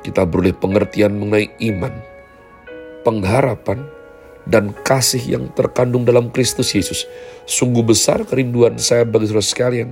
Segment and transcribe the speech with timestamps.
[0.00, 1.92] kita beroleh pengertian mengenai iman,
[3.02, 3.86] pengharapan,
[4.48, 7.04] dan kasih yang terkandung dalam Kristus Yesus.
[7.44, 9.90] Sungguh besar kerinduan saya bagi saudara sekalian,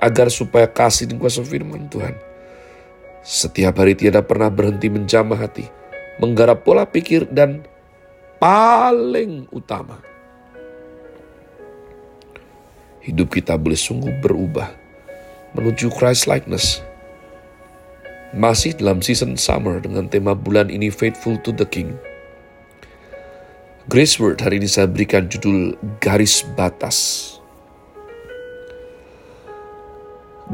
[0.00, 2.30] agar supaya kasih dan kuasa firman Tuhan
[3.20, 5.68] setiap hari tiada pernah berhenti menjamah hati,
[6.16, 7.64] menggarap pola pikir dan
[8.40, 10.00] paling utama,
[13.04, 14.72] hidup kita boleh sungguh berubah
[15.52, 16.80] menuju Christ likeness
[18.30, 21.98] masih dalam season summer dengan tema bulan ini Faithful to the King.
[23.88, 25.72] Grace Word hari ini saya berikan judul
[26.04, 27.40] Garis Batas.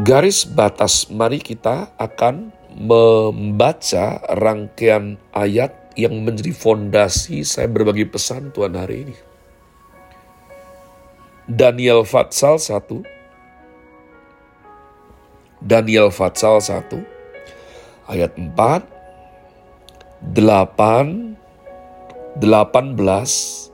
[0.07, 8.79] Garis Batas, mari kita akan membaca rangkaian ayat yang menjadi fondasi saya berbagi pesan Tuhan
[8.79, 9.17] hari ini.
[11.51, 13.03] Daniel Fatsal 1
[15.67, 18.55] Daniel Fatsal 1 ayat 4,
[20.31, 21.37] 8,
[22.37, 23.73] 18,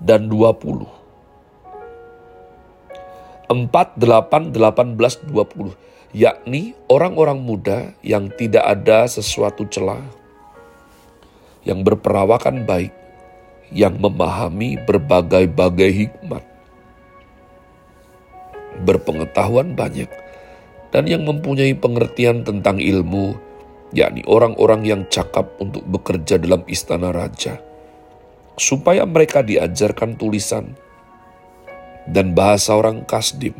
[0.00, 0.88] dan 20.
[3.50, 3.68] 4,
[4.00, 5.76] 8, 18, 20.
[6.10, 10.02] Yakni orang-orang muda yang tidak ada sesuatu celah,
[11.62, 12.90] yang berperawakan baik,
[13.70, 16.42] yang memahami berbagai-bagai hikmat,
[18.82, 20.08] berpengetahuan banyak,
[20.90, 23.36] dan yang mempunyai pengertian tentang ilmu,
[23.94, 27.62] yakni orang-orang yang cakap untuk bekerja dalam istana raja,
[28.60, 30.76] supaya mereka diajarkan tulisan
[32.04, 33.56] dan bahasa orang Kasdim.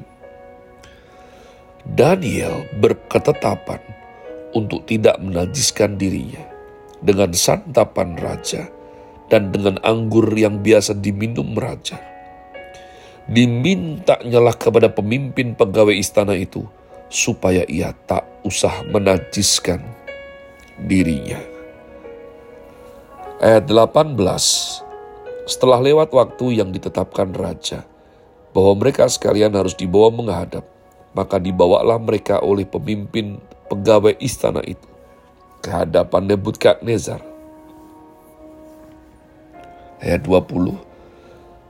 [1.88, 3.80] Daniel berketetapan
[4.52, 6.44] untuk tidak menajiskan dirinya
[7.00, 8.68] dengan santapan raja
[9.32, 11.96] dan dengan anggur yang biasa diminum raja.
[13.24, 16.68] Dimintanyalah kepada pemimpin pegawai istana itu
[17.08, 19.80] supaya ia tak usah menajiskan
[20.76, 21.40] dirinya.
[23.40, 24.89] Ayat 18
[25.50, 27.82] Setelah lewat waktu yang ditetapkan raja,
[28.54, 30.62] bahwa mereka sekalian harus dibawa menghadap,
[31.10, 34.86] maka dibawalah mereka oleh pemimpin pegawai istana itu
[35.58, 37.18] ke hadapan Nebukadnezar.
[39.98, 40.78] Ayat 20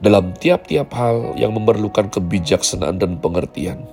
[0.04, 3.88] Dalam tiap-tiap hal yang memerlukan kebijaksanaan dan pengertian,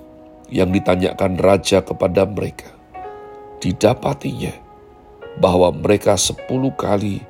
[0.51, 2.75] yang ditanyakan raja kepada mereka,
[3.63, 4.51] didapatinya
[5.39, 7.23] bahwa mereka sepuluh kali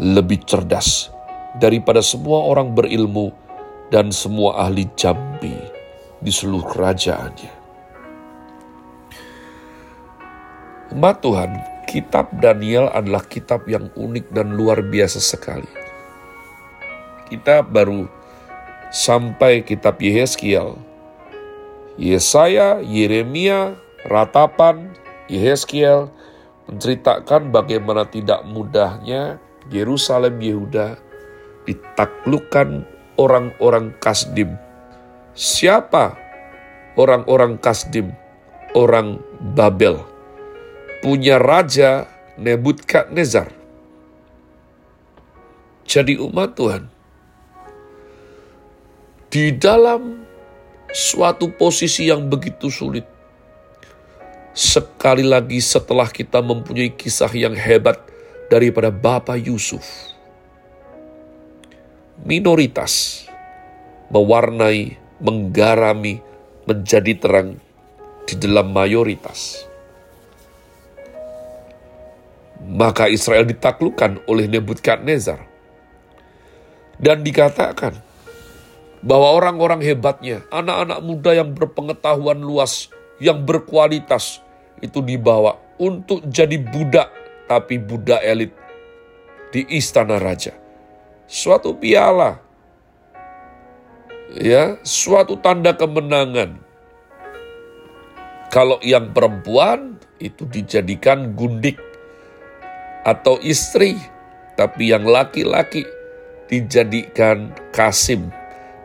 [0.00, 1.11] lebih cerdas
[1.58, 3.32] daripada semua orang berilmu
[3.92, 5.52] dan semua ahli jambi
[6.22, 7.52] di seluruh kerajaannya.
[10.96, 11.50] Umat Tuhan,
[11.88, 15.68] kitab Daniel adalah kitab yang unik dan luar biasa sekali.
[17.28, 18.08] Kita baru
[18.92, 20.76] sampai kitab Yehezkiel,
[21.96, 24.92] Yesaya, Yeremia, Ratapan,
[25.32, 26.12] Yehezkiel,
[26.68, 29.40] menceritakan bagaimana tidak mudahnya
[29.72, 31.11] Yerusalem Yehuda
[31.68, 32.84] ditaklukkan
[33.18, 34.56] orang-orang Kasdim.
[35.36, 36.16] Siapa
[36.98, 38.12] orang-orang Kasdim?
[38.72, 39.20] Orang
[39.52, 40.00] Babel.
[41.04, 42.08] Punya raja
[42.40, 43.52] Nebukadnezar.
[45.84, 46.88] Jadi umat Tuhan,
[49.28, 50.24] di dalam
[50.88, 53.04] suatu posisi yang begitu sulit,
[54.52, 57.96] Sekali lagi setelah kita mempunyai kisah yang hebat
[58.52, 60.12] daripada Bapak Yusuf.
[62.22, 63.26] Minoritas
[64.14, 66.22] mewarnai, menggarami,
[66.70, 67.58] menjadi terang
[68.30, 69.66] di dalam mayoritas.
[72.62, 75.50] Maka Israel ditaklukkan oleh Nebukadnezar.
[77.02, 77.98] Dan dikatakan
[79.02, 82.86] bahwa orang-orang hebatnya, anak-anak muda yang berpengetahuan luas,
[83.18, 84.38] yang berkualitas
[84.78, 87.10] itu dibawa untuk jadi budak,
[87.50, 88.54] tapi budak elit
[89.50, 90.61] di istana raja.
[91.32, 92.44] Suatu piala,
[94.36, 96.60] ya, suatu tanda kemenangan.
[98.52, 101.80] Kalau yang perempuan itu dijadikan gundik
[103.08, 103.96] atau istri,
[104.60, 105.88] tapi yang laki-laki
[106.52, 108.28] dijadikan kasim,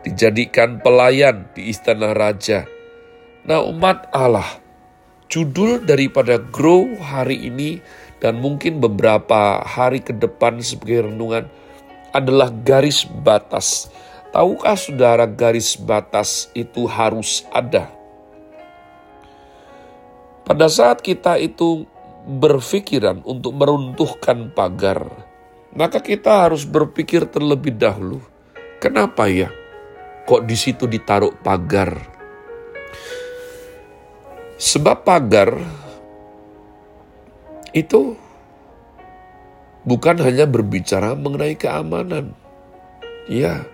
[0.00, 2.64] dijadikan pelayan di istana raja.
[3.44, 4.56] Nah umat Allah,
[5.28, 7.84] judul daripada Grow hari ini
[8.24, 11.67] dan mungkin beberapa hari ke depan sebagai renungan
[12.18, 13.88] adalah garis batas.
[14.28, 17.88] Tahukah saudara garis batas itu harus ada?
[20.44, 21.88] Pada saat kita itu
[22.28, 25.08] berpikiran untuk meruntuhkan pagar,
[25.72, 28.20] maka kita harus berpikir terlebih dahulu,
[28.80, 29.48] kenapa ya
[30.28, 31.96] kok di situ ditaruh pagar?
[34.60, 35.56] Sebab pagar
[37.72, 38.27] itu
[39.88, 42.36] bukan hanya berbicara mengenai keamanan.
[43.24, 43.64] Ya,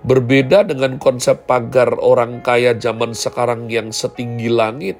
[0.00, 4.96] berbeda dengan konsep pagar orang kaya zaman sekarang yang setinggi langit.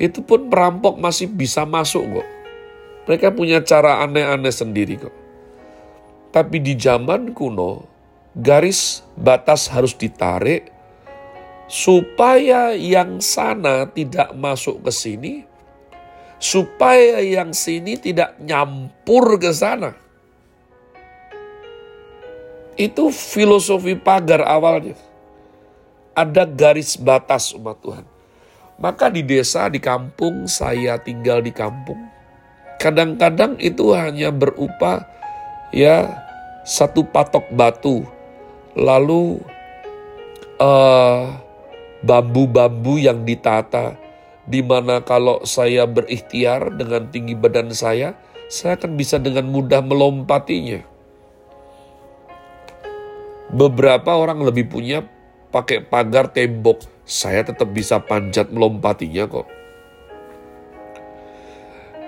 [0.00, 2.28] Itu pun perampok masih bisa masuk kok.
[3.04, 5.14] Mereka punya cara aneh-aneh sendiri kok.
[6.32, 7.86] Tapi di zaman kuno,
[8.34, 10.72] garis batas harus ditarik
[11.70, 15.34] supaya yang sana tidak masuk ke sini,
[16.38, 19.96] supaya yang sini tidak nyampur ke sana.
[22.74, 24.98] Itu filosofi pagar awalnya.
[26.14, 28.06] Ada garis batas umat Tuhan.
[28.78, 31.98] Maka di desa, di kampung, saya tinggal di kampung.
[32.82, 35.06] Kadang-kadang itu hanya berupa
[35.70, 36.10] ya
[36.66, 38.02] satu patok batu.
[38.74, 39.38] Lalu
[40.58, 41.30] uh,
[42.02, 44.03] bambu-bambu yang ditata
[44.44, 48.16] di mana kalau saya berikhtiar dengan tinggi badan saya,
[48.52, 50.84] saya akan bisa dengan mudah melompatinya.
[53.54, 55.06] Beberapa orang lebih punya
[55.54, 59.46] pakai pagar tembok, saya tetap bisa panjat melompatinya kok.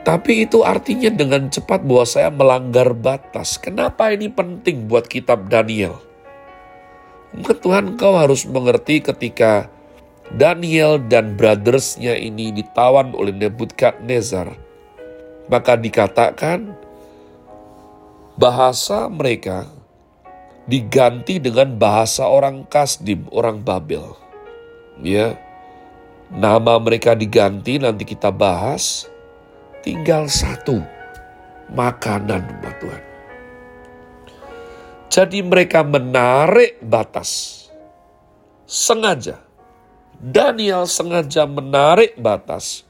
[0.07, 3.59] Tapi itu artinya dengan cepat bahwa saya melanggar batas.
[3.59, 5.99] Kenapa ini penting buat kitab Daniel?
[7.35, 9.67] Mungkin Tuhan kau harus mengerti ketika
[10.35, 14.59] Daniel dan brothersnya ini ditawan oleh Nebukadnezar.
[15.47, 16.75] Maka dikatakan
[18.35, 19.71] bahasa mereka
[20.67, 24.19] diganti dengan bahasa orang Kasdim, orang Babel.
[24.99, 25.39] Ya,
[26.35, 29.07] nama mereka diganti nanti kita bahas.
[29.87, 30.83] Tinggal satu,
[31.71, 33.05] makanan umat Tuhan.
[35.07, 37.63] Jadi mereka menarik batas.
[38.67, 39.46] Sengaja.
[40.17, 42.89] Daniel sengaja menarik batas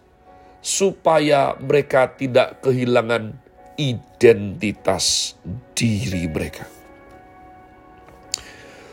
[0.63, 3.35] supaya mereka tidak kehilangan
[3.75, 5.35] identitas
[5.75, 6.71] diri mereka.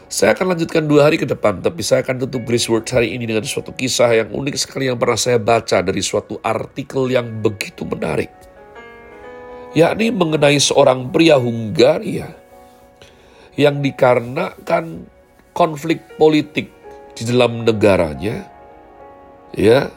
[0.10, 3.26] Saya akan lanjutkan dua hari ke depan, tapi saya akan tutup Grace Word hari ini
[3.26, 7.82] dengan suatu kisah yang unik sekali yang pernah saya baca dari suatu artikel yang begitu
[7.82, 8.30] menarik.
[9.74, 12.30] Yakni mengenai seorang pria Hungaria
[13.58, 15.10] yang dikarenakan
[15.58, 16.70] konflik politik
[17.14, 18.50] di dalam negaranya,
[19.54, 19.90] ya,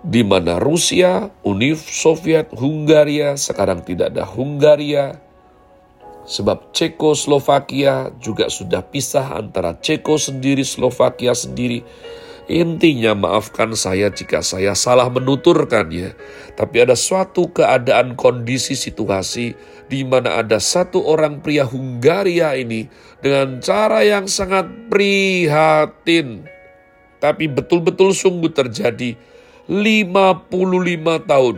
[0.00, 5.20] di mana Rusia, Uni Soviet, Hungaria, sekarang tidak ada Hungaria,
[6.30, 11.82] Sebab Cekoslovakia juga sudah pisah antara Ceko sendiri, Slovakia sendiri.
[12.50, 16.18] Intinya maafkan saya jika saya salah menuturkannya.
[16.58, 19.54] Tapi ada suatu keadaan kondisi situasi
[19.86, 22.90] di mana ada satu orang pria Hungaria ini
[23.22, 26.42] dengan cara yang sangat prihatin.
[27.22, 29.14] Tapi betul-betul sungguh terjadi
[29.70, 31.56] 55 tahun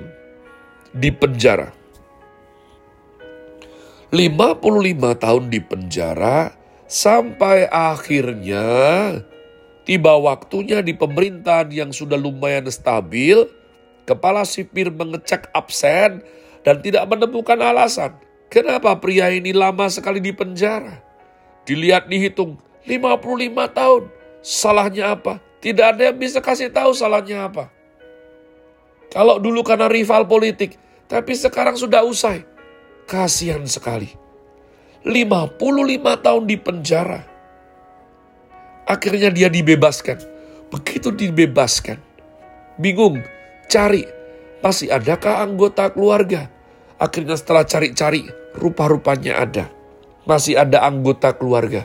[0.93, 1.73] di penjara
[4.13, 6.53] 55 tahun di penjara
[6.85, 8.69] sampai akhirnya
[9.83, 13.47] tiba waktunya di pemerintahan yang sudah lumayan stabil,
[14.05, 16.23] kepala sipir mengecek absen
[16.63, 18.15] dan tidak menemukan alasan.
[18.53, 21.01] Kenapa pria ini lama sekali di penjara?
[21.65, 24.03] Dilihat dihitung 55 tahun.
[24.43, 25.39] Salahnya apa?
[25.63, 27.71] Tidak ada yang bisa kasih tahu salahnya apa.
[29.09, 30.75] Kalau dulu karena rival politik,
[31.07, 32.43] tapi sekarang sudah usai.
[33.07, 34.11] Kasihan sekali.
[35.07, 35.59] 55
[36.21, 37.32] tahun di penjara.
[38.87, 40.19] Akhirnya dia dibebaskan.
[40.73, 42.01] Begitu dibebaskan.
[42.81, 43.23] Bingung,
[43.69, 44.09] cari.
[44.63, 46.47] Masih adakah anggota keluarga?
[46.97, 49.67] Akhirnya setelah cari-cari, rupa-rupanya ada.
[50.23, 51.85] Masih ada anggota keluarga.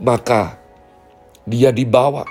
[0.00, 0.60] Maka
[1.48, 2.28] dia dibawa.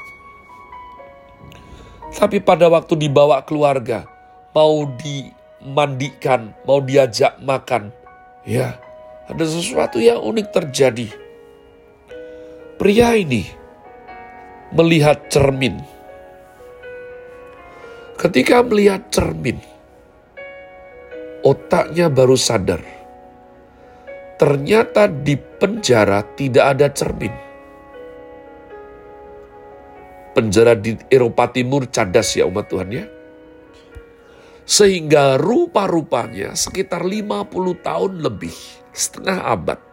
[2.13, 4.05] Tapi pada waktu dibawa keluarga,
[4.53, 5.29] mau di
[5.61, 7.93] mandikan, mau diajak makan.
[8.45, 8.81] Ya,
[9.29, 11.28] ada sesuatu yang unik terjadi.
[12.79, 13.43] Pria ini
[14.71, 15.83] melihat cermin.
[18.15, 19.59] Ketika melihat cermin,
[21.43, 22.79] otaknya baru sadar.
[24.39, 27.35] Ternyata di penjara tidak ada cermin.
[30.31, 33.03] Penjara di Eropa Timur cadas ya umat Tuhan ya
[34.63, 37.43] Sehingga rupa-rupanya sekitar 50
[37.83, 38.55] tahun lebih,
[38.95, 39.88] setengah abad,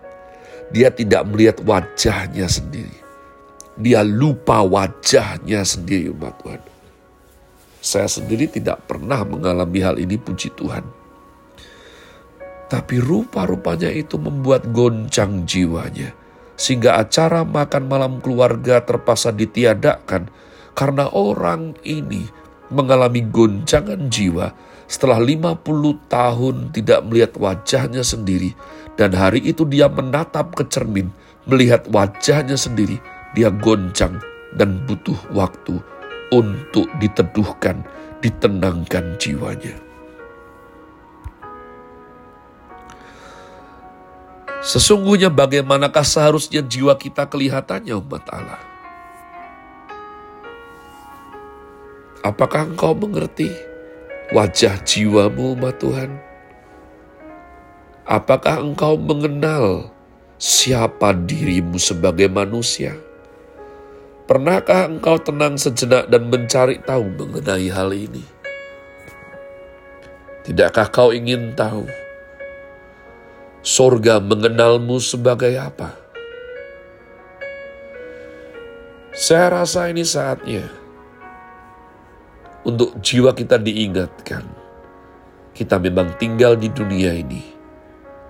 [0.70, 2.96] dia tidak melihat wajahnya sendiri.
[3.76, 6.62] Dia lupa wajahnya sendiri umat Tuhan.
[7.84, 10.82] Saya sendiri tidak pernah mengalami hal ini puji Tuhan.
[12.66, 16.10] Tapi rupa-rupanya itu membuat goncang jiwanya.
[16.56, 20.32] Sehingga acara makan malam keluarga terpaksa ditiadakan
[20.74, 22.26] karena orang ini
[22.70, 24.50] mengalami goncangan jiwa
[24.86, 25.66] setelah 50
[26.06, 28.54] tahun tidak melihat wajahnya sendiri.
[28.96, 31.12] Dan hari itu dia menatap ke cermin
[31.44, 32.96] melihat wajahnya sendiri.
[33.36, 34.18] Dia goncang
[34.56, 35.76] dan butuh waktu
[36.32, 37.84] untuk diteduhkan
[38.24, 39.76] ditenangkan jiwanya.
[44.66, 48.75] Sesungguhnya bagaimanakah seharusnya jiwa kita kelihatannya umat Allah?
[52.26, 53.54] Apakah engkau mengerti
[54.34, 56.10] wajah jiwamu umat Tuhan?
[58.02, 59.94] Apakah engkau mengenal
[60.34, 62.98] siapa dirimu sebagai manusia?
[64.26, 68.26] Pernahkah engkau tenang sejenak dan mencari tahu mengenai hal ini?
[70.42, 71.86] Tidakkah kau ingin tahu
[73.62, 75.94] sorga mengenalmu sebagai apa?
[79.14, 80.85] Saya rasa ini saatnya
[82.66, 84.42] untuk jiwa kita diingatkan.
[85.56, 87.40] Kita memang tinggal di dunia ini,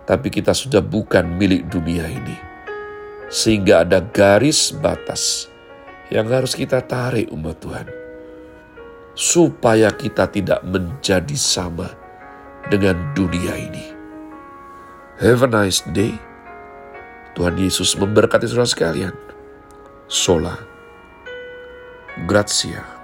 [0.07, 2.37] tapi kita sudah bukan milik dunia ini.
[3.27, 5.51] Sehingga ada garis batas
[6.15, 7.89] yang harus kita tarik umat Tuhan.
[9.17, 11.91] Supaya kita tidak menjadi sama
[12.71, 13.87] dengan dunia ini.
[15.19, 16.15] Have a nice day.
[17.35, 19.15] Tuhan Yesus memberkati saudara sekalian.
[20.07, 20.55] Sola.
[22.29, 22.96] Grazie.